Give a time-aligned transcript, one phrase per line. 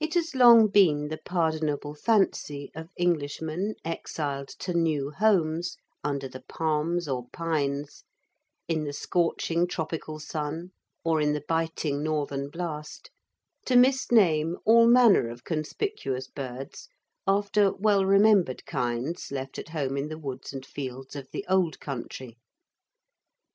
[0.00, 6.42] It has long been the pardonable fancy of Englishmen exiled to new homes under the
[6.42, 8.04] palms or pines,
[8.68, 10.72] in the scorching tropical sun
[11.04, 13.10] or in the biting northern blast,
[13.64, 16.90] to misname all manner of conspicuous birds
[17.26, 21.80] after well remembered kinds left at home in the woods and fields of the old
[21.80, 22.36] country.